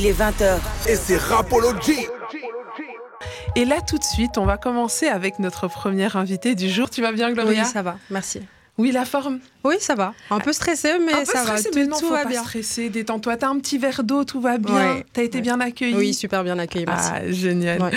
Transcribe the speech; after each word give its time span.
il 0.00 0.06
est 0.06 0.18
20h. 0.18 0.58
Et 0.88 0.96
c'est 0.96 1.18
Rapology 1.18 2.06
Et 3.54 3.66
là, 3.66 3.82
tout 3.86 3.98
de 3.98 4.04
suite, 4.04 4.38
on 4.38 4.46
va 4.46 4.56
commencer 4.56 5.08
avec 5.08 5.38
notre 5.38 5.68
première 5.68 6.16
invitée 6.16 6.54
du 6.54 6.70
jour. 6.70 6.88
Tu 6.88 7.02
vas 7.02 7.12
bien, 7.12 7.30
Gloria? 7.32 7.64
Oui, 7.64 7.68
ça 7.68 7.82
va, 7.82 7.98
merci. 8.08 8.40
Oui, 8.78 8.92
la 8.92 9.04
forme 9.04 9.40
Oui, 9.62 9.74
ça 9.78 9.94
va. 9.94 10.14
Un 10.30 10.38
peu 10.40 10.54
stressé, 10.54 10.92
mais 11.04 11.12
Un 11.12 11.18
peu 11.18 11.24
ça 11.26 11.42
stressé, 11.42 11.68
va. 11.68 11.74
mais 11.74 11.84
Tout, 11.84 11.90
non, 11.90 11.98
tout 11.98 12.06
faut 12.06 12.14
va 12.14 12.22
pas 12.22 12.28
bien. 12.30 12.42
stresser, 12.42 12.88
détends-toi. 12.88 13.36
T'as 13.36 13.48
un 13.48 13.58
petit 13.58 13.76
verre 13.76 14.02
d'eau, 14.04 14.24
tout 14.24 14.40
va 14.40 14.56
bien. 14.56 14.74
Ouais, 14.94 15.06
T'as 15.12 15.22
été 15.22 15.36
ouais. 15.38 15.42
bien 15.42 15.60
accueilli 15.60 15.94
Oui, 15.94 16.14
super 16.14 16.42
bien 16.44 16.58
accueilli, 16.58 16.86
merci. 16.86 17.10
Ah, 17.14 17.30
génial. 17.30 17.82
Ouais. 17.82 17.90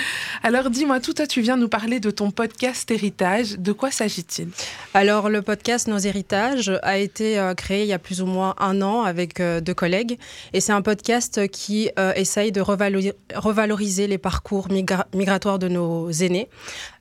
Alors, 0.43 0.70
dis-moi, 0.70 0.99
tout 0.99 1.13
toi, 1.13 1.25
tu 1.25 1.39
viens 1.39 1.55
nous 1.55 1.70
parler 1.70 2.01
de 2.01 2.11
ton 2.11 2.31
podcast 2.31 2.91
Héritage. 2.91 3.57
De 3.59 3.71
quoi 3.71 3.91
s'agit-il? 3.91 4.49
Alors, 4.93 5.29
le 5.29 5.41
podcast 5.41 5.88
Nos 5.88 5.99
Héritages 5.99 6.70
a 6.83 6.97
été 6.97 7.39
euh, 7.39 7.53
créé 7.53 7.83
il 7.83 7.87
y 7.87 7.93
a 7.93 7.99
plus 7.99 8.21
ou 8.21 8.25
moins 8.25 8.53
un 8.59 8.81
an 8.81 9.03
avec 9.03 9.39
euh, 9.39 9.61
deux 9.61 9.73
collègues. 9.73 10.17
Et 10.51 10.59
c'est 10.59 10.73
un 10.73 10.81
podcast 10.81 11.47
qui 11.47 11.89
euh, 11.97 12.11
essaye 12.15 12.51
de 12.51 12.59
revalori- 12.61 13.13
revaloriser 13.35 14.07
les 14.07 14.17
parcours 14.17 14.67
migra- 14.67 15.05
migratoires 15.15 15.59
de 15.59 15.70
nos 15.70 16.12
aînés. 16.12 16.49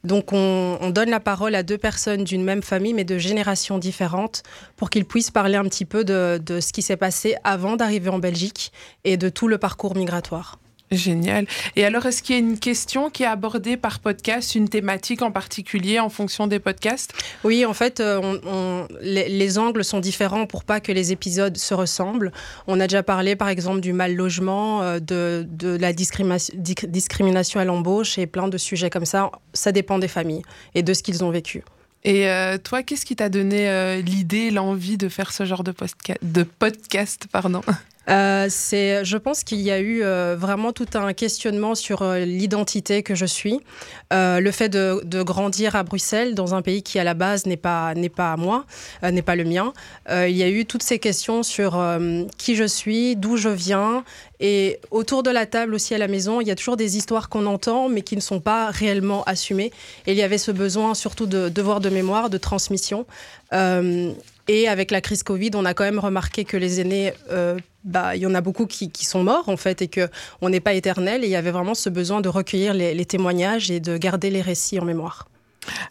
Donc, 0.04 0.32
on, 0.32 0.78
on 0.80 0.90
donne 0.90 1.10
la 1.10 1.20
parole 1.20 1.56
à 1.56 1.64
deux 1.64 1.78
personnes 1.78 2.22
d'une 2.22 2.44
même 2.44 2.62
famille, 2.62 2.94
mais 2.94 3.04
de 3.04 3.18
générations 3.18 3.71
différentes, 3.78 4.42
pour 4.76 4.90
qu'ils 4.90 5.04
puissent 5.04 5.30
parler 5.30 5.56
un 5.56 5.64
petit 5.64 5.84
peu 5.84 6.04
de, 6.04 6.40
de 6.44 6.60
ce 6.60 6.72
qui 6.72 6.82
s'est 6.82 6.96
passé 6.96 7.36
avant 7.44 7.76
d'arriver 7.76 8.08
en 8.10 8.18
Belgique 8.18 8.72
et 9.04 9.16
de 9.16 9.28
tout 9.28 9.48
le 9.48 9.58
parcours 9.58 9.96
migratoire. 9.96 10.58
Génial. 10.90 11.46
Et 11.74 11.86
alors, 11.86 12.04
est-ce 12.04 12.22
qu'il 12.22 12.34
y 12.34 12.38
a 12.38 12.42
une 12.42 12.58
question 12.58 13.08
qui 13.08 13.22
est 13.22 13.26
abordée 13.26 13.78
par 13.78 13.98
podcast, 14.00 14.54
une 14.54 14.68
thématique 14.68 15.22
en 15.22 15.30
particulier 15.30 15.98
en 15.98 16.10
fonction 16.10 16.46
des 16.46 16.58
podcasts? 16.58 17.14
Oui, 17.44 17.64
en 17.64 17.72
fait, 17.72 18.00
euh, 18.00 18.20
on- 18.22 18.40
on- 18.46 18.88
les, 19.00 19.26
les 19.30 19.58
angles 19.58 19.84
sont 19.84 20.00
différents 20.00 20.44
pour 20.44 20.64
pas 20.64 20.80
que 20.80 20.92
les 20.92 21.10
épisodes 21.10 21.56
se 21.56 21.72
ressemblent. 21.72 22.30
On 22.66 22.78
a 22.78 22.86
déjà 22.88 23.02
parlé, 23.02 23.36
par 23.36 23.48
exemple, 23.48 23.80
du 23.80 23.94
mal 23.94 24.14
logement, 24.14 24.82
euh, 24.82 24.98
de, 25.00 25.46
de 25.48 25.78
la 25.78 25.94
discrimination 25.94 27.58
à 27.58 27.64
l'embauche 27.64 28.18
et 28.18 28.26
plein 28.26 28.48
de 28.48 28.58
sujets 28.58 28.90
comme 28.90 29.06
ça. 29.06 29.30
Ça 29.54 29.72
dépend 29.72 29.98
des 29.98 30.08
familles 30.08 30.42
et 30.74 30.82
de 30.82 30.92
ce 30.92 31.02
qu'ils 31.02 31.24
ont 31.24 31.30
vécu. 31.30 31.64
Et 32.04 32.28
euh, 32.28 32.58
toi, 32.58 32.82
qu'est-ce 32.82 33.06
qui 33.06 33.14
t'a 33.14 33.28
donné 33.28 33.68
euh, 33.68 34.00
l'idée, 34.00 34.50
l'envie 34.50 34.96
de 34.96 35.08
faire 35.08 35.32
ce 35.32 35.44
genre 35.44 35.62
de, 35.62 35.72
de 36.22 36.42
podcast 36.42 37.26
pardon? 37.30 37.62
Euh, 38.08 38.48
je 38.48 39.16
pense 39.16 39.44
qu'il 39.44 39.60
y 39.60 39.70
a 39.70 39.78
eu 39.78 40.02
euh, 40.02 40.36
vraiment 40.38 40.72
tout 40.72 40.86
un 40.94 41.12
questionnement 41.12 41.74
sur 41.74 42.02
euh, 42.02 42.20
l'identité 42.20 43.02
que 43.02 43.14
je 43.14 43.26
suis, 43.26 43.60
le 44.10 44.50
fait 44.50 44.68
de, 44.68 45.22
grandir 45.22 45.76
à 45.76 45.82
Bruxelles 45.82 46.34
dans 46.34 46.54
un 46.54 46.62
pays 46.62 46.82
qui 46.82 46.98
à 46.98 47.04
la 47.04 47.14
base 47.14 47.46
n'est 47.46 47.56
pas 47.56 47.94
pas 48.14 48.32
à 48.32 48.36
moi, 48.36 48.64
n'est 49.02 49.22
pas 49.22 49.36
le 49.36 49.44
mien. 49.44 49.72
Il 50.10 50.36
y 50.36 50.42
a 50.42 50.48
eu 50.48 50.66
toutes 50.66 50.82
ces 50.82 50.98
questions 50.98 51.42
sur 51.42 51.82
qui 52.36 52.56
je 52.56 52.64
suis, 52.64 53.16
d'où 53.16 53.36
je 53.36 53.48
viens, 53.48 54.04
et 54.40 54.80
autour 54.90 55.22
de 55.22 55.30
la 55.30 55.46
table 55.46 55.74
aussi 55.74 55.94
à 55.94 55.98
la 55.98 56.08
maison, 56.08 56.40
il 56.40 56.48
y 56.48 56.50
a 56.50 56.54
toujours 56.54 56.76
des 56.76 56.96
histoires 56.96 57.28
qu'on 57.28 57.46
entend 57.46 57.88
mais 57.88 58.02
qui 58.02 58.16
ne 58.16 58.20
sont 58.20 58.40
pas 58.40 58.70
réellement 58.70 59.22
assumées. 59.24 59.72
Et 60.06 60.12
il 60.12 60.18
y 60.18 60.22
avait 60.22 60.38
ce 60.38 60.50
besoin 60.50 60.94
surtout 60.94 61.26
de 61.26 61.48
devoir 61.48 61.80
de 61.80 61.88
mémoire, 61.88 62.28
de 62.28 62.38
transmission. 62.38 63.06
Et 64.48 64.68
avec 64.68 64.90
la 64.90 65.00
crise 65.00 65.22
Covid, 65.22 65.50
on 65.54 65.64
a 65.64 65.74
quand 65.74 65.84
même 65.84 65.98
remarqué 65.98 66.44
que 66.44 66.56
les 66.56 66.80
aînés, 66.80 67.12
euh, 67.30 67.56
bah, 67.84 68.16
il 68.16 68.22
y 68.22 68.26
en 68.26 68.34
a 68.34 68.40
beaucoup 68.40 68.66
qui, 68.66 68.90
qui 68.90 69.04
sont 69.04 69.22
morts 69.22 69.48
en 69.48 69.56
fait, 69.56 69.82
et 69.82 69.88
que 69.88 70.08
on 70.40 70.48
n'est 70.48 70.60
pas 70.60 70.74
éternel. 70.74 71.24
Et 71.24 71.28
il 71.28 71.30
y 71.30 71.36
avait 71.36 71.52
vraiment 71.52 71.74
ce 71.74 71.88
besoin 71.88 72.20
de 72.20 72.28
recueillir 72.28 72.74
les, 72.74 72.94
les 72.94 73.04
témoignages 73.06 73.70
et 73.70 73.80
de 73.80 73.96
garder 73.96 74.30
les 74.30 74.42
récits 74.42 74.78
en 74.80 74.84
mémoire. 74.84 75.28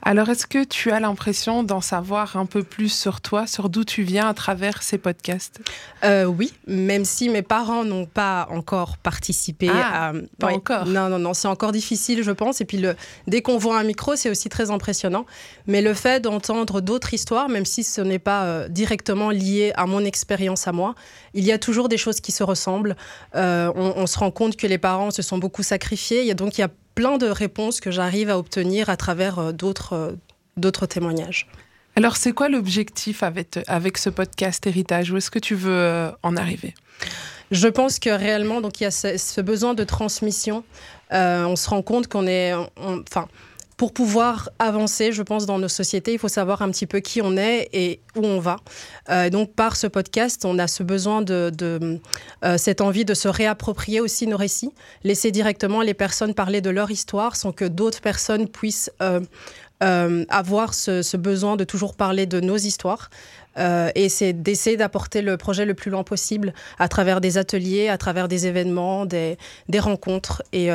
Alors, 0.02 0.30
est-ce 0.30 0.48
que 0.48 0.64
tu 0.64 0.92
as 0.92 1.00
l'impression 1.00 1.64
d'en 1.64 1.82
savoir 1.82 2.36
un 2.36 2.46
peu 2.46 2.64
plus 2.64 2.90
sur 2.90 3.22
toi, 3.22 3.48
sur 3.48 3.70
d'où 3.70 3.84
tu 3.84 4.04
viens 4.04 4.28
à 4.28 4.34
travers 4.34 4.84
ces 4.84 4.98
podcasts? 4.98 5.62
Euh, 6.04 6.26
oui, 6.26 6.54
même 6.68 7.06
si 7.06 7.30
mes 7.30 7.42
parents 7.42 7.84
n'ont 7.84 8.06
pas 8.06 8.48
encore 8.50 8.98
participé 8.98 9.70
Ah, 9.72 10.10
à. 10.10 10.14
pas 10.40 10.52
encore. 10.54 10.86
Non, 10.86 11.08
non, 11.10 11.20
non, 11.20 11.34
c'est 11.34 11.48
encore 11.48 11.72
difficile, 11.72 12.24
je 12.24 12.32
pense. 12.32 12.62
Et 12.62 12.66
puis, 12.66 12.78
le... 12.78 12.96
dès 13.28 13.42
qu'on 13.42 13.58
voit 13.58 13.80
un 13.80 13.84
micro, 13.84 14.16
c'est 14.16 14.30
aussi 14.30 14.50
très 14.50 14.72
impressionnant. 14.72 15.26
Mais 15.68 15.82
le 15.82 15.94
fait 15.94 16.20
d'entendre 16.22 16.82
d'autres 16.82 17.14
histoires, 17.14 17.48
même 17.48 17.66
si 17.66 17.84
ce 17.84 18.02
n'est 18.02 18.20
pas 18.20 18.44
euh, 18.44 18.68
directement 18.68 19.30
lié 19.30 19.72
à 19.76 19.86
mon 19.86 20.04
expérience 20.04 20.68
à 20.68 20.72
moi, 20.72 20.96
il 21.34 21.46
y 21.46 21.52
a 21.52 21.58
toujours 21.58 21.88
des 21.88 21.98
choses 21.98 22.20
qui 22.20 22.32
se 22.32 22.44
ressemblent. 22.44 22.96
Euh, 23.36 23.72
on, 23.76 23.94
on 23.96 24.08
se 24.08 24.20
rend 24.20 24.32
compte 24.32 24.58
que 24.58 24.68
les 24.68 24.78
parents 24.78 25.12
se 25.12 25.22
sont 25.22 25.38
beaucoup 25.38 25.64
sacrifiés. 25.64 26.22
Il 26.22 26.28
y 26.28 26.32
a 26.32 26.36
donc 26.36 26.58
il 26.58 26.62
y 26.62 26.64
a 26.64 26.70
plein 26.96 27.18
de 27.18 27.28
réponses 27.28 27.80
que 27.80 27.92
j'arrive 27.92 28.30
à 28.30 28.38
obtenir 28.38 28.90
à 28.90 28.98
travers 28.98 29.40
euh, 29.40 29.52
d'autres 29.52 29.94
euh, 29.94 30.12
d'autres 30.58 30.86
témoignages. 30.86 31.48
Alors, 31.96 32.16
c'est 32.18 32.32
quoi 32.32 32.48
l'objectif 32.50 33.22
avec, 33.24 33.60
avec 33.68 33.98
ce 33.98 34.10
podcast 34.10 34.66
Héritage? 34.68 35.12
Où 35.12 35.18
est-ce 35.18 35.32
que 35.32 35.40
tu 35.40 35.56
veux 35.56 35.72
euh, 35.74 36.12
en 36.24 36.38
arriver? 36.38 36.74
Je 37.52 37.68
pense 37.68 38.00
que 38.00 38.10
réellement, 38.10 38.62
donc 38.62 38.80
il 38.80 38.84
y 38.84 38.88
a 38.88 38.92
ce, 38.92 39.18
ce 39.18 39.42
besoin 39.42 39.74
de 39.74 39.84
transmission. 39.84 40.64
Euh, 41.12 41.44
on 41.46 41.58
se 41.58 41.70
rend 41.70 41.82
compte 41.82 42.08
qu'on 42.08 42.28
est, 42.28 42.54
on- 42.54 43.04
enfin, 43.10 43.28
pour 43.82 43.94
pouvoir 43.94 44.52
avancer, 44.60 45.12
je 45.12 45.24
pense, 45.24 45.48
dans 45.48 45.58
nos 45.58 45.68
sociétés, 45.68 46.14
il 46.14 46.20
faut 46.20 46.28
savoir 46.28 46.62
un 46.62 46.70
petit 46.70 46.86
peu 46.86 47.00
qui 47.00 47.20
on 47.20 47.36
est 47.36 47.68
et 47.74 48.00
où 48.16 48.24
on 48.24 48.40
va. 48.40 48.58
Euh, 49.10 49.32
donc, 49.32 49.56
par 49.56 49.76
ce 49.76 49.88
podcast, 49.88 50.46
on 50.46 50.60
a 50.60 50.68
ce 50.68 50.84
besoin 50.84 51.24
de, 51.24 51.52
euh, 52.46 52.58
cette 52.60 52.80
envie 52.80 53.06
de 53.06 53.16
se 53.16 53.28
réapproprier 53.28 54.00
aussi 54.00 54.28
nos 54.28 54.38
récits, 54.38 54.72
laisser 55.04 55.32
directement 55.32 55.82
les 55.82 55.96
personnes 55.96 56.36
parler 56.36 56.62
de 56.62 56.70
leur 56.70 56.92
histoire, 56.92 57.36
sans 57.36 57.54
que 57.54 57.66
d'autres 57.66 58.02
personnes 58.02 58.48
puissent 58.48 58.92
euh, 59.02 60.26
avoir 60.30 60.76
ce, 60.76 61.18
besoin 61.18 61.56
de 61.56 61.64
toujours 61.64 61.96
parler 61.96 62.28
de 62.28 62.40
nos 62.40 62.58
histoires. 62.58 63.10
Et 63.58 64.10
c'est 64.10 64.34
d'essayer 64.34 64.78
d'apporter 64.78 65.24
le 65.24 65.38
projet 65.38 65.66
le 65.66 65.74
plus 65.74 65.90
loin 65.90 66.04
possible 66.04 66.54
à 66.78 66.88
travers 66.88 67.20
des 67.20 67.40
ateliers, 67.40 67.90
à 67.90 67.98
travers 67.98 68.28
des 68.28 68.46
événements, 68.46 69.08
des, 69.08 69.38
rencontres 69.80 70.44
et 70.54 70.70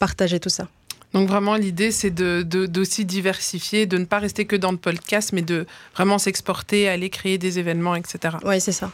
partager 0.00 0.40
tout 0.40 0.48
ça. 0.48 0.66
Donc, 1.12 1.28
vraiment, 1.28 1.56
l'idée, 1.56 1.90
c'est 1.90 2.10
de, 2.10 2.42
d'aussi 2.42 3.04
diversifier, 3.04 3.86
de 3.86 3.98
ne 3.98 4.04
pas 4.04 4.18
rester 4.18 4.44
que 4.44 4.54
dans 4.56 4.70
le 4.70 4.78
podcast, 4.78 5.32
mais 5.32 5.42
de 5.42 5.66
vraiment 5.94 6.18
s'exporter, 6.18 6.88
aller 6.88 7.10
créer 7.10 7.36
des 7.36 7.58
événements, 7.58 7.96
etc. 7.96 8.36
Oui, 8.44 8.60
c'est 8.60 8.72
ça. 8.72 8.92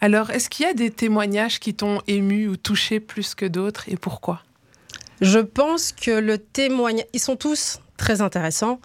Alors, 0.00 0.30
est-ce 0.30 0.50
qu'il 0.50 0.66
y 0.66 0.68
a 0.68 0.74
des 0.74 0.90
témoignages 0.90 1.60
qui 1.60 1.74
t'ont 1.74 2.02
ému 2.06 2.48
ou 2.48 2.56
touché 2.56 3.00
plus 3.00 3.34
que 3.34 3.46
d'autres 3.46 3.84
et 3.88 3.96
pourquoi? 3.96 4.42
Je 5.20 5.38
pense 5.38 5.92
que 5.92 6.10
le 6.10 6.38
témoignage, 6.38 7.06
ils 7.12 7.20
sont 7.20 7.36
tous 7.36 7.78
très 7.96 8.20
intéressants, 8.20 8.80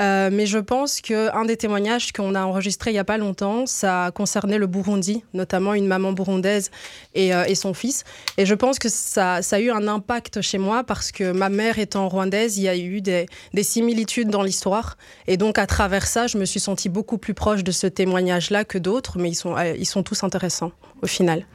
euh, 0.00 0.30
mais 0.32 0.46
je 0.46 0.58
pense 0.58 1.00
qu'un 1.00 1.44
des 1.44 1.56
témoignages 1.56 2.12
qu'on 2.12 2.34
a 2.34 2.44
enregistré 2.44 2.90
il 2.90 2.94
n'y 2.94 2.98
a 2.98 3.04
pas 3.04 3.18
longtemps, 3.18 3.66
ça 3.66 4.10
concernait 4.14 4.58
le 4.58 4.66
Burundi, 4.66 5.24
notamment 5.34 5.74
une 5.74 5.86
maman 5.86 6.12
burundaise 6.12 6.70
et, 7.14 7.34
euh, 7.34 7.54
son 7.54 7.74
fils. 7.74 8.04
Et 8.36 8.46
je 8.46 8.54
pense 8.54 8.78
que 8.78 8.88
ça, 8.88 9.36
a 9.36 9.60
eu 9.60 9.70
un 9.70 9.86
impact 9.86 10.40
chez 10.40 10.58
moi 10.58 10.82
parce 10.82 11.12
que 11.12 11.30
ma 11.30 11.48
mère 11.48 11.78
étant 11.78 12.08
rwandaise, 12.08 12.58
il 12.58 12.64
y 12.64 12.68
a 12.68 12.76
eu 12.76 13.00
des, 13.00 13.26
des 13.52 13.62
similitudes 13.62 14.28
dans 14.28 14.42
l'histoire. 14.42 14.96
Et 15.28 15.36
donc 15.36 15.58
à 15.58 15.66
travers 15.66 16.06
ça, 16.06 16.26
je 16.26 16.36
me 16.38 16.44
suis 16.44 16.60
sentie 16.60 16.88
beaucoup 16.88 17.18
plus 17.18 17.34
proche 17.34 17.62
de 17.62 17.70
ce 17.70 17.86
témoignage-là 17.86 18.64
que 18.64 18.78
d'autres, 18.78 19.18
mais 19.18 19.30
ils 19.30 19.36
sont, 19.36 19.56
euh, 19.56 19.74
ils 19.78 19.86
sont 19.86 20.02
tous 20.02 20.24
intéressants 20.24 20.72
au 21.02 21.06
final. 21.06 21.46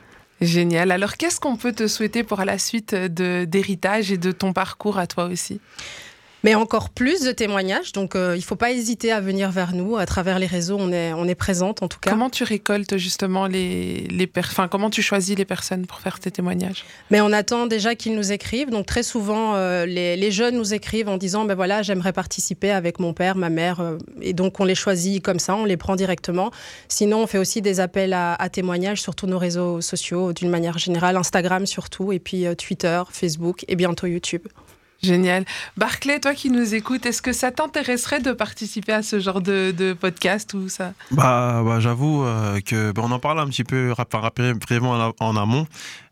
Génial. 0.42 0.92
Alors, 0.92 1.18
qu'est-ce 1.18 1.40
qu'on 1.40 1.58
peut 1.58 1.74
te 1.74 1.88
souhaiter 1.88 2.24
pour 2.24 2.40
la 2.46 2.58
suite 2.58 2.96
d'héritage 2.96 4.12
et 4.12 4.18
de 4.18 4.31
ton 4.31 4.53
parcours 4.53 4.98
à 4.98 5.06
toi 5.06 5.25
aussi? 5.25 5.59
Mais 6.44 6.56
encore 6.56 6.90
plus 6.90 7.22
de 7.24 7.34
témoignages, 7.34 7.92
donc 7.92 8.16
euh, 8.16 8.36
il 8.36 8.40
ne 8.40 8.44
faut 8.44 8.56
pas 8.56 8.72
hésiter 8.72 9.12
à 9.12 9.20
venir 9.20 9.52
vers 9.52 9.74
nous. 9.74 9.98
À 9.98 10.06
travers 10.06 10.40
les 10.40 10.46
réseaux, 10.46 10.78
on 10.80 10.92
est, 10.92 11.12
on 11.12 11.28
est 11.28 11.36
présente 11.36 11.84
en 11.84 11.90
tout 11.90 12.00
cas. 12.00 12.12
Comment 12.12 12.30
tu 12.30 12.46
récoltes 12.46 12.98
justement 12.98 13.46
les, 13.46 14.08
les 14.08 14.32
enfin, 14.38 14.70
comment 14.70 14.90
tu 14.90 15.02
choisis 15.02 15.38
les 15.38 15.44
personnes 15.44 15.86
pour 15.86 16.00
faire 16.00 16.18
tes 16.20 16.32
témoignages? 16.32 16.86
Mais 17.12 17.20
on 17.20 17.34
attend 17.34 17.66
déjà 17.66 17.94
qu'ils 17.96 18.16
nous 18.16 18.32
écrivent. 18.32 18.70
Donc 18.70 18.86
très 18.86 19.04
souvent, 19.04 19.56
euh, 19.56 19.86
les, 19.86 20.16
les 20.16 20.32
jeunes 20.32 20.56
nous 20.56 20.74
écrivent 20.74 21.10
en 21.10 21.18
disant, 21.18 21.44
ben 21.44 21.56
voilà, 21.56 21.82
j'aimerais 21.82 22.14
participer 22.14 22.72
avec 22.72 23.00
mon 23.00 23.14
père, 23.14 23.36
ma 23.36 23.50
mère. 23.50 23.82
euh, 23.82 23.98
et 24.22 24.32
donc 24.32 24.62
on 24.62 24.66
les 24.66 24.76
choisit 24.76 25.22
comme 25.22 25.40
ça, 25.40 25.56
on 25.56 25.66
les 25.66 25.78
prend 25.78 25.98
directement. 25.98 26.52
Sinon, 26.88 27.24
on 27.24 27.28
fait 27.28 27.38
aussi 27.38 27.62
des 27.62 27.82
appels 27.82 28.14
à, 28.14 28.36
à 28.36 28.48
témoignages 28.50 29.02
sur 29.02 29.14
tous 29.14 29.28
nos 29.28 29.40
réseaux 29.40 29.82
sociaux 29.82 30.32
d'une 30.32 30.50
manière 30.50 30.78
générale, 30.78 31.18
Instagram 31.18 31.66
surtout, 31.66 32.14
et 32.14 32.20
puis 32.20 32.46
euh, 32.46 32.56
Twitter, 32.56 33.04
Facebook 33.12 33.66
et 33.68 33.75
bientôt 33.75 34.08
YouTube. 34.08 34.48
Génial. 35.01 35.46
Barclay, 35.78 36.19
toi 36.19 36.34
qui 36.34 36.50
nous 36.50 36.75
écoutes, 36.75 37.06
est-ce 37.06 37.22
que 37.22 37.31
ça 37.31 37.51
t'intéresserait 37.51 38.19
de 38.19 38.34
participer 38.34 38.92
à 38.92 39.01
ce 39.01 39.19
genre 39.19 39.42
de, 39.42 39.72
de 39.72 39.94
podcast 39.94 40.54
ou 40.54 40.68
ça? 40.68 40.94
Bah, 41.12 41.62
bah 41.63 41.80
j'avoue 41.80 42.25
euh, 42.25 42.60
que 42.60 42.92
bah, 42.92 43.04
on 43.06 43.12
en 43.12 43.19
parle 43.19 43.40
un 43.40 43.48
petit 43.48 43.63
peu 43.63 43.94
en 45.19 45.38
amont. 45.38 45.68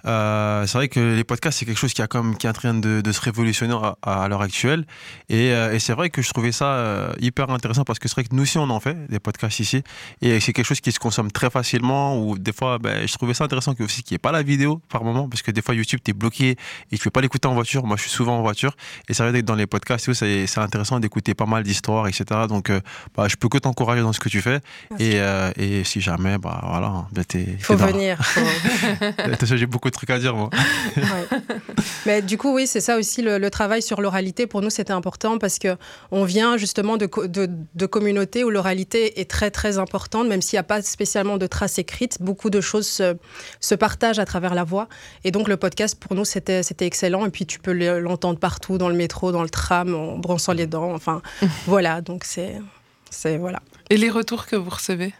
Euh, 0.08 0.66
c'est 0.68 0.78
vrai 0.78 0.88
que 0.88 1.00
les 1.16 1.24
podcasts 1.24 1.60
c'est 1.60 1.66
quelque 1.66 1.78
chose 1.78 1.94
qui 1.94 2.02
a 2.02 2.08
comme 2.08 2.38
qui 2.38 2.48
est 2.48 2.50
en 2.50 2.54
train 2.54 2.74
de, 2.74 3.02
de 3.02 3.12
se 3.12 3.20
révolutionner 3.22 3.76
à, 4.02 4.24
à 4.24 4.28
l'heure 4.28 4.42
actuelle. 4.42 4.86
Et, 5.30 5.52
euh, 5.52 5.74
et 5.74 5.80
c'est 5.80 5.94
vrai 5.94 6.10
que 6.10 6.22
je 6.22 6.30
trouvais 6.30 6.52
ça 6.54 6.66
euh, 6.66 7.12
hyper 7.20 7.50
intéressant 7.50 7.84
parce 7.84 8.00
que 8.00 8.08
c'est 8.08 8.14
vrai 8.16 8.24
que 8.24 8.34
nous 8.34 8.44
aussi 8.44 8.58
on 8.58 8.70
en 8.70 8.80
fait 8.80 8.96
des 9.10 9.20
podcasts 9.20 9.60
ici. 9.60 9.84
Et 10.22 10.40
c'est 10.40 10.54
quelque 10.54 10.66
chose 10.66 10.80
qui 10.82 10.92
se 10.92 11.00
consomme 11.00 11.32
très 11.32 11.50
facilement 11.50 12.18
ou 12.20 12.38
des 12.38 12.54
fois 12.54 12.78
ben, 12.80 13.08
je 13.08 13.14
trouvais 13.14 13.34
ça 13.34 13.44
intéressant 13.44 13.74
que 13.76 13.84
aussi 13.84 14.02
qu'il 14.04 14.14
n'y 14.14 14.16
ait 14.16 14.20
pas 14.20 14.32
la 14.32 14.44
vidéo 14.44 14.82
par 14.90 15.04
moment 15.04 15.28
parce 15.28 15.42
que 15.42 15.52
des 15.52 15.62
fois 15.62 15.76
YouTube 15.76 16.00
t'es 16.04 16.14
bloqué 16.14 16.56
et 16.92 16.98
tu 16.98 17.04
peux 17.04 17.10
pas 17.10 17.22
l'écouter 17.22 17.48
en 17.48 17.54
voiture. 17.54 17.86
Moi 17.86 17.98
je 17.98 18.04
suis 18.04 18.12
souvent 18.12 18.38
en 18.38 18.42
voiture. 18.42 18.76
Et 19.10 19.14
c'est 19.14 19.24
vrai 19.28 19.42
que 19.42 19.46
dans 19.46 19.56
les 19.56 19.68
podcasts 19.68 20.14
c'est 20.14 20.48
c'est 20.48 20.60
intéressant 20.62 21.00
d'écouter 21.00 21.34
pas 21.34 21.46
mal 21.46 21.64
d'histoires 21.64 22.08
etc 22.08 22.24
donc 22.48 22.72
bah, 23.16 23.28
je 23.28 23.36
peux 23.36 23.50
que 23.50 23.58
t'encourager 23.58 24.02
dans 24.02 24.14
ce 24.14 24.20
que 24.20 24.30
tu 24.30 24.42
fais. 24.42 24.60
Et, 25.00 25.18
et 25.58 25.84
si 25.84 26.00
jamais 26.02 26.38
bah 26.38 26.62
voilà 26.64 27.08
ben, 27.12 27.24
t'es 27.26 27.58
faut 27.60 27.74
t'es 27.76 27.80
dans- 27.82 27.88
venir. 27.88 28.18
faut- 28.24 29.56
j'ai 29.58 29.66
beaucoup 29.66 29.90
de 29.90 29.97
trucs 29.98 30.10
à 30.12 30.20
dire, 30.20 30.36
moi. 30.36 30.50
Mais 32.06 32.22
du 32.22 32.38
coup, 32.38 32.54
oui, 32.54 32.68
c'est 32.68 32.80
ça 32.80 32.98
aussi 32.98 33.22
le, 33.22 33.50
travail 33.50 33.82
sur 33.82 34.00
l'oralité. 34.00 34.48
Pour 34.48 34.62
nous, 34.62 34.70
c'était 34.70 34.94
important 34.94 35.38
parce 35.38 35.60
que 35.60 35.76
on 36.12 36.24
vient 36.24 36.58
justement 36.58 36.98
de, 36.98 37.10
de, 37.28 37.50
de 37.76 37.86
communautés 37.86 38.44
où 38.44 38.50
l'oralité 38.50 39.20
est 39.20 39.30
très 39.30 39.52
très 39.52 39.78
importante, 39.78 40.28
même 40.28 40.42
s'il 40.42 40.56
n'y 40.56 40.62
a 40.62 40.64
pas 40.64 40.82
spécialement 40.82 41.38
de 41.38 41.48
traces 41.48 41.80
écrites. 41.80 42.22
Beaucoup 42.22 42.50
de 42.50 42.62
choses 42.62 42.88
se, 42.88 43.18
se, 43.60 43.76
partagent 43.76 44.20
à 44.20 44.26
travers 44.26 44.54
la 44.54 44.64
voix. 44.64 44.88
Et 45.24 45.32
donc 45.32 45.48
le 45.48 45.58
podcast 45.58 45.98
pour 46.00 46.16
nous 46.16 46.26
c'était 46.26 46.64
c'était 46.64 46.86
excellent. 46.86 47.26
Et 47.26 47.30
puis 47.30 47.46
tu 47.46 47.60
peux 47.60 47.74
l'entendre 48.00 48.40
partout, 48.40 48.78
dans 48.78 48.90
le 48.90 48.96
métro, 48.96 49.32
dans 49.32 49.44
le 49.44 49.50
tram, 49.50 49.94
en 49.96 50.18
bronçant 50.18 50.54
les 50.54 50.68
dents. 50.68 50.94
Enfin, 50.94 51.22
voilà. 51.66 52.02
Donc 52.02 52.24
c'est 52.24 52.62
c'est 53.10 53.38
voilà. 53.38 53.62
Et 53.90 53.98
les 53.98 54.10
retours 54.10 54.46
que 54.46 54.56
vous 54.56 54.70
recevez? 54.70 55.14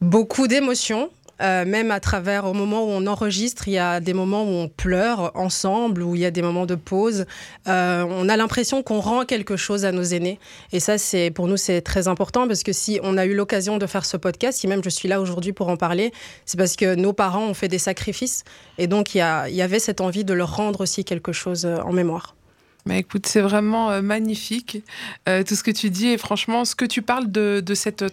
Beaucoup 0.00 0.48
d'émotions. 0.48 1.10
Euh, 1.42 1.64
même 1.64 1.90
à 1.90 2.00
travers, 2.00 2.44
au 2.44 2.52
moment 2.52 2.84
où 2.84 2.88
on 2.88 3.06
enregistre, 3.06 3.68
il 3.68 3.74
y 3.74 3.78
a 3.78 4.00
des 4.00 4.14
moments 4.14 4.44
où 4.44 4.48
on 4.48 4.68
pleure 4.68 5.32
ensemble, 5.34 6.02
où 6.02 6.14
il 6.14 6.20
y 6.20 6.26
a 6.26 6.30
des 6.30 6.42
moments 6.42 6.66
de 6.66 6.74
pause. 6.74 7.26
Euh, 7.68 8.04
on 8.08 8.28
a 8.28 8.36
l'impression 8.36 8.82
qu'on 8.82 9.00
rend 9.00 9.24
quelque 9.24 9.56
chose 9.56 9.84
à 9.84 9.92
nos 9.92 10.02
aînés. 10.02 10.38
Et 10.72 10.80
ça, 10.80 10.98
c'est 10.98 11.30
pour 11.30 11.48
nous, 11.48 11.56
c'est 11.56 11.80
très 11.80 12.08
important 12.08 12.46
parce 12.46 12.62
que 12.62 12.72
si 12.72 13.00
on 13.02 13.18
a 13.18 13.26
eu 13.26 13.34
l'occasion 13.34 13.78
de 13.78 13.86
faire 13.86 14.04
ce 14.04 14.16
podcast, 14.16 14.60
si 14.60 14.68
même 14.68 14.84
je 14.84 14.90
suis 14.90 15.08
là 15.08 15.20
aujourd'hui 15.20 15.52
pour 15.52 15.68
en 15.68 15.76
parler, 15.76 16.12
c'est 16.46 16.58
parce 16.58 16.76
que 16.76 16.94
nos 16.94 17.12
parents 17.12 17.46
ont 17.46 17.54
fait 17.54 17.68
des 17.68 17.78
sacrifices. 17.78 18.44
Et 18.78 18.86
donc, 18.86 19.14
il 19.14 19.18
y, 19.18 19.62
avait 19.62 19.78
cette 19.78 20.00
envie 20.00 20.24
de 20.24 20.34
leur 20.34 20.56
rendre 20.56 20.80
aussi 20.80 21.04
quelque 21.04 21.32
chose 21.32 21.64
euh, 21.64 21.78
en 21.84 21.92
mémoire. 21.92 22.34
Mais 22.84 22.98
écoute, 22.98 23.26
c'est 23.26 23.40
vraiment 23.40 23.90
euh, 23.90 24.02
magnifique 24.02 24.82
euh, 25.28 25.44
tout 25.44 25.54
ce 25.54 25.62
que 25.62 25.70
tu 25.70 25.90
dis 25.90 26.08
et 26.08 26.18
franchement, 26.18 26.64
ce 26.64 26.74
que 26.74 26.84
tu 26.84 27.00
parles 27.00 27.30
de, 27.30 27.62
de 27.64 27.74
cette 27.74 28.04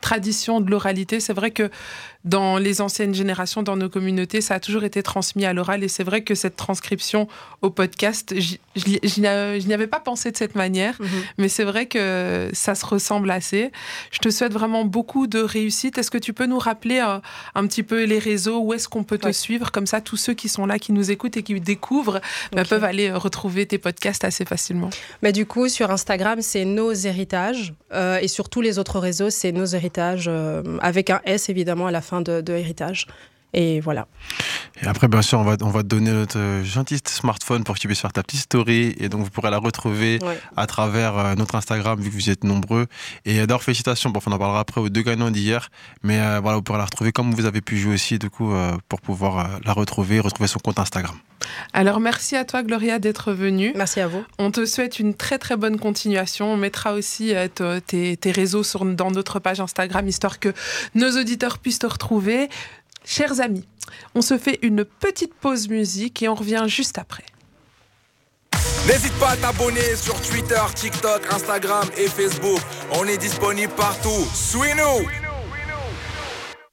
tradition 0.00 0.60
de 0.60 0.70
l'oralité, 0.70 1.18
c'est 1.18 1.32
vrai 1.32 1.50
que 1.50 1.70
dans 2.24 2.58
les 2.58 2.82
anciennes 2.82 3.14
générations, 3.14 3.62
dans 3.62 3.76
nos 3.76 3.88
communautés, 3.88 4.42
ça 4.42 4.54
a 4.54 4.60
toujours 4.60 4.84
été 4.84 5.02
transmis 5.02 5.46
à 5.46 5.54
l'oral 5.54 5.82
et 5.82 5.88
c'est 5.88 6.04
vrai 6.04 6.22
que 6.22 6.34
cette 6.34 6.54
transcription 6.54 7.28
au 7.62 7.70
podcast, 7.70 8.34
je 8.36 9.66
n'y 9.66 9.74
avais 9.74 9.86
pas 9.86 10.00
pensé 10.00 10.30
de 10.30 10.36
cette 10.36 10.54
manière, 10.54 10.96
mhm. 11.00 11.08
mais 11.38 11.48
c'est 11.48 11.64
vrai 11.64 11.86
que 11.86 12.50
ça 12.52 12.74
se 12.74 12.84
ressemble 12.84 13.30
assez. 13.30 13.72
Je 14.10 14.18
te 14.18 14.28
souhaite 14.28 14.52
vraiment 14.52 14.84
beaucoup 14.84 15.26
de 15.26 15.40
réussite. 15.40 15.96
Est-ce 15.96 16.10
que 16.10 16.18
tu 16.18 16.34
peux 16.34 16.46
nous 16.46 16.58
rappeler 16.58 17.00
euh, 17.00 17.18
un 17.54 17.66
petit 17.66 17.82
peu 17.82 18.04
les 18.04 18.18
réseaux, 18.18 18.60
où 18.60 18.74
est-ce 18.74 18.88
qu'on 18.88 19.04
peut 19.04 19.18
te 19.18 19.32
suivre? 19.32 19.72
Comme 19.72 19.86
ça, 19.86 20.02
tous 20.02 20.18
ceux 20.18 20.34
qui 20.34 20.50
sont 20.50 20.66
là, 20.66 20.78
qui 20.78 20.92
nous 20.92 21.10
écoutent 21.10 21.38
et 21.38 21.42
qui 21.42 21.58
découvrent, 21.58 22.20
bah, 22.52 22.64
peuvent 22.64 22.84
aller 22.84 23.10
retrouver 23.10 23.64
tes 23.64 23.78
podcast 23.80 24.24
assez 24.24 24.44
facilement 24.44 24.90
Mais 25.22 25.32
Du 25.32 25.46
coup, 25.46 25.68
sur 25.68 25.90
Instagram, 25.90 26.40
c'est 26.42 26.64
Nos 26.64 26.92
Héritages. 26.92 27.74
Euh, 27.92 28.18
et 28.20 28.28
sur 28.28 28.48
tous 28.48 28.60
les 28.60 28.78
autres 28.78 28.98
réseaux, 28.98 29.30
c'est 29.30 29.52
Nos 29.52 29.66
Héritages, 29.66 30.26
euh, 30.28 30.78
avec 30.80 31.10
un 31.10 31.20
S 31.24 31.48
évidemment 31.48 31.86
à 31.86 31.90
la 31.90 32.00
fin 32.00 32.20
de, 32.20 32.40
de 32.40 32.52
héritage. 32.52 33.06
Et 33.52 33.80
voilà. 33.80 34.06
Et 34.82 34.86
après, 34.86 35.08
bien 35.08 35.22
sûr, 35.22 35.40
on 35.40 35.42
va, 35.42 35.56
on 35.62 35.70
va 35.70 35.82
te 35.82 35.88
donner 35.88 36.12
notre 36.12 36.38
euh, 36.38 36.62
gentil 36.62 36.98
smartphone 37.04 37.64
pour 37.64 37.74
que 37.74 37.80
tu 37.80 37.88
puisses 37.88 38.00
faire 38.00 38.12
ta 38.12 38.22
petite 38.22 38.40
story. 38.40 38.94
Et 38.98 39.08
donc, 39.08 39.24
vous 39.24 39.30
pourrez 39.30 39.50
la 39.50 39.58
retrouver 39.58 40.20
à 40.56 40.66
travers 40.66 41.36
notre 41.36 41.56
Instagram, 41.56 42.00
vu 42.00 42.10
que 42.10 42.14
vous 42.14 42.30
êtes 42.30 42.44
nombreux. 42.44 42.86
Et 43.24 43.38
d'abord, 43.38 43.62
félicitations. 43.62 44.10
Bon, 44.10 44.20
on 44.24 44.32
en 44.32 44.38
parlera 44.38 44.60
après 44.60 44.80
aux 44.80 44.88
deux 44.88 45.02
gagnants 45.02 45.30
d'hier. 45.30 45.68
Mais 46.02 46.20
euh, 46.20 46.40
voilà, 46.40 46.56
vous 46.56 46.62
pourrez 46.62 46.78
la 46.78 46.84
retrouver 46.84 47.10
comme 47.12 47.34
vous 47.34 47.44
avez 47.44 47.60
pu 47.60 47.76
jouer 47.76 47.94
aussi, 47.94 48.18
du 48.18 48.30
coup, 48.30 48.52
pour 48.88 49.00
pouvoir 49.00 49.60
la 49.64 49.72
retrouver, 49.72 50.20
retrouver 50.20 50.46
son 50.46 50.60
compte 50.60 50.78
Instagram. 50.78 51.16
Alors, 51.72 52.00
merci 52.00 52.36
à 52.36 52.44
toi, 52.44 52.62
Gloria, 52.62 52.98
d'être 52.98 53.32
venue. 53.32 53.72
Merci 53.74 54.00
à 54.00 54.06
vous. 54.06 54.24
On 54.38 54.50
te 54.50 54.64
souhaite 54.66 54.98
une 54.98 55.14
très, 55.14 55.38
très 55.38 55.56
bonne 55.56 55.78
continuation. 55.78 56.52
On 56.52 56.56
mettra 56.56 56.94
aussi 56.94 57.32
tes, 57.86 58.16
tes 58.16 58.32
réseaux 58.32 58.62
sur, 58.62 58.84
dans 58.84 59.10
notre 59.10 59.38
page 59.38 59.60
Instagram, 59.60 60.06
histoire 60.08 60.40
que 60.40 60.52
nos 60.94 61.18
auditeurs 61.18 61.58
puissent 61.58 61.78
te 61.80 61.86
retrouver. 61.86 62.48
Chers 63.04 63.40
amis, 63.40 63.66
on 64.14 64.20
se 64.20 64.38
fait 64.38 64.58
une 64.62 64.84
petite 64.84 65.34
pause 65.34 65.68
musique 65.68 66.22
et 66.22 66.28
on 66.28 66.34
revient 66.34 66.64
juste 66.66 66.98
après. 66.98 67.24
N'hésite 68.86 69.12
pas 69.14 69.30
à 69.30 69.36
t'abonner 69.36 69.94
sur 69.94 70.20
Twitter, 70.20 70.60
TikTok, 70.74 71.22
Instagram 71.32 71.88
et 71.96 72.08
Facebook. 72.08 72.60
On 72.92 73.04
est 73.04 73.18
disponible 73.18 73.72
partout. 73.74 74.26
Suis-nous 74.34 75.06